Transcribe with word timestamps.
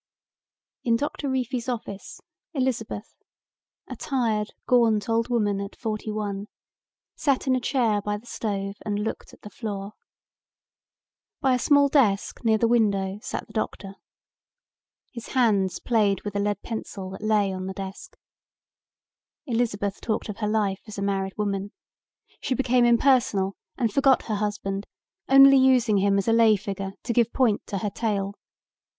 In 0.83 0.95
Doctor 0.95 1.29
Reefy's 1.29 1.69
office, 1.69 2.21
Elizabeth, 2.55 3.13
a 3.87 3.95
tired 3.95 4.49
gaunt 4.65 5.07
old 5.07 5.29
woman 5.29 5.61
at 5.61 5.75
forty 5.75 6.09
one, 6.09 6.47
sat 7.15 7.45
in 7.45 7.55
a 7.55 7.59
chair 7.59 8.01
near 8.03 8.17
the 8.17 8.25
stove 8.25 8.73
and 8.83 8.97
looked 8.97 9.31
at 9.31 9.43
the 9.43 9.51
floor. 9.51 9.93
By 11.39 11.53
a 11.53 11.59
small 11.59 11.87
desk 11.87 12.43
near 12.43 12.57
the 12.57 12.67
window 12.67 13.19
sat 13.21 13.45
the 13.45 13.53
doctor. 13.53 13.93
His 15.13 15.27
hands 15.37 15.77
played 15.77 16.23
with 16.23 16.35
a 16.35 16.39
lead 16.39 16.63
pencil 16.63 17.11
that 17.11 17.21
lay 17.21 17.53
on 17.53 17.67
the 17.67 17.73
desk. 17.73 18.17
Elizabeth 19.45 20.01
talked 20.01 20.29
of 20.29 20.37
her 20.37 20.47
life 20.47 20.81
as 20.87 20.97
a 20.97 21.03
married 21.03 21.37
woman. 21.37 21.73
She 22.39 22.55
became 22.55 22.85
impersonal 22.85 23.55
and 23.77 23.93
forgot 23.93 24.23
her 24.23 24.35
husband, 24.37 24.87
only 25.29 25.57
using 25.57 25.97
him 25.97 26.17
as 26.17 26.27
a 26.27 26.33
lay 26.33 26.55
figure 26.55 26.93
to 27.03 27.13
give 27.13 27.31
point 27.31 27.67
to 27.67 27.77
her 27.77 27.91
tale. 27.91 28.33